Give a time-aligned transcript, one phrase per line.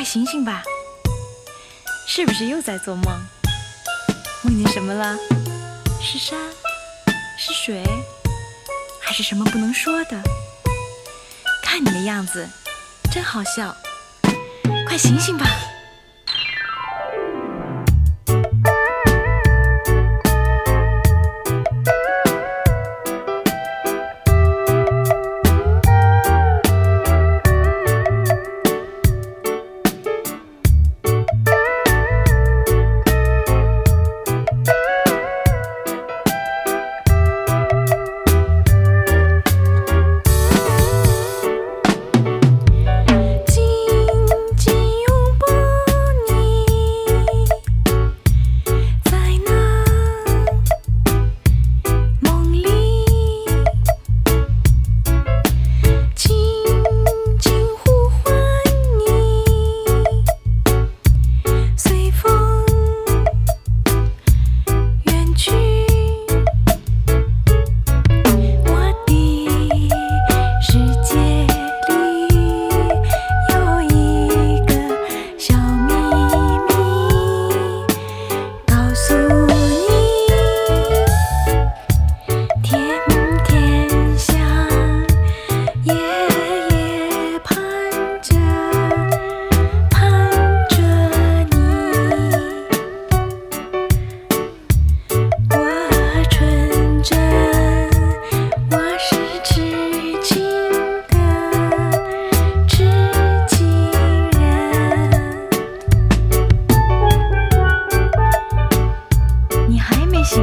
[0.00, 0.62] 快醒醒吧！
[2.06, 3.04] 是不是又在做梦？
[4.42, 5.14] 梦见什么了？
[6.00, 6.38] 是山？
[7.36, 7.84] 是水？
[8.98, 10.18] 还是什么不能说的？
[11.62, 12.48] 看你的样子，
[13.12, 13.76] 真好笑！
[14.88, 15.46] 快醒醒吧！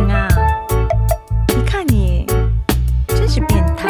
[0.09, 0.27] 啊！
[1.49, 2.25] 你看你，
[3.07, 3.89] 真是变态，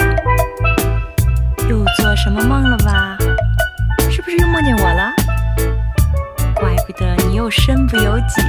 [1.69, 3.17] 又做什么梦了吧？
[4.09, 5.13] 是不是又梦见我了？
[6.55, 8.41] 怪不得你又身不由己，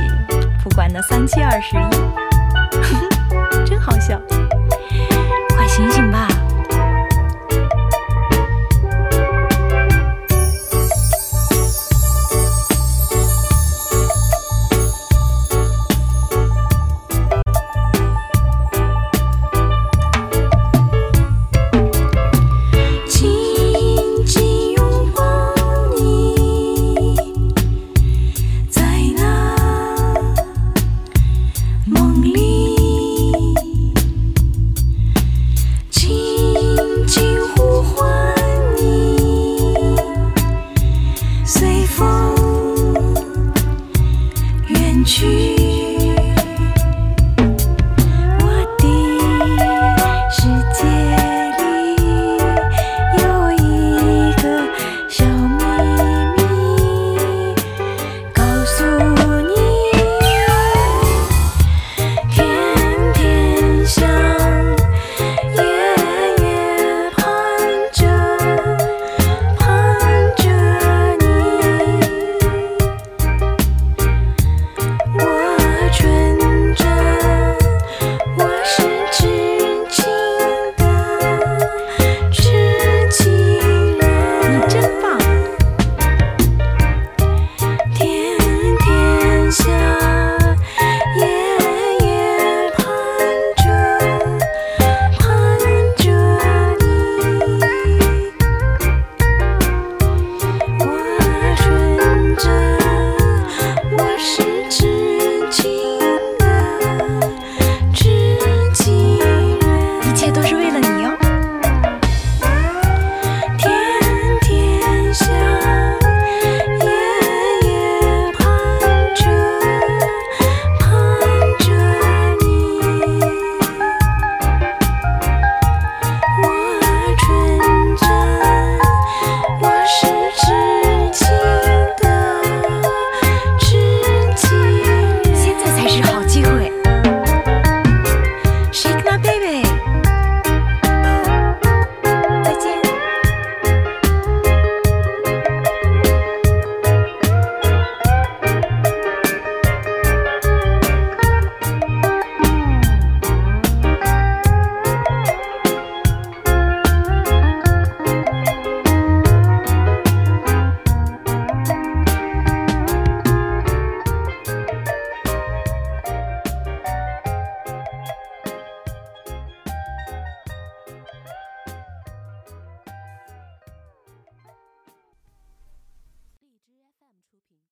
[0.63, 1.91] 不管那三七二十一，
[3.67, 4.19] 真好笑！
[5.57, 6.08] 快醒醒！
[45.04, 45.78] 去。